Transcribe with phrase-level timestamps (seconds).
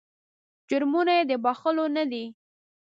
[0.69, 2.25] جرمونه یې د بخښلو نه دي.